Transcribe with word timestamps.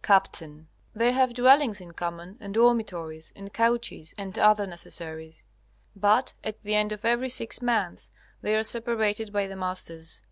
Capt. 0.00 0.40
They 0.94 1.10
have 1.10 1.34
dwellings 1.34 1.80
in 1.80 1.90
common 1.90 2.36
and 2.38 2.54
dormitories, 2.54 3.32
and 3.34 3.52
couches 3.52 4.14
and 4.16 4.38
other 4.38 4.64
necessaries. 4.64 5.44
But 5.96 6.34
at 6.44 6.60
the 6.60 6.76
end 6.76 6.92
of 6.92 7.04
every 7.04 7.28
six 7.30 7.60
months 7.60 8.12
they 8.42 8.54
are 8.54 8.62
separated 8.62 9.32
by 9.32 9.48
the 9.48 9.56
masters. 9.56 10.22